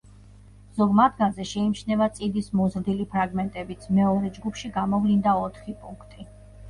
ზოგ 0.77 0.95
მათგანზე 0.99 1.45
შეიმჩნევა 1.49 2.07
წიდის 2.17 2.49
მოზრდილი 2.61 3.07
ფრაგმენტებიც, 3.13 3.87
მეორე 3.99 4.33
ჯგუფში 4.39 4.73
გამოვლინდა 4.79 5.37
ოთხი 5.43 5.77
პუნქტი. 5.85 6.31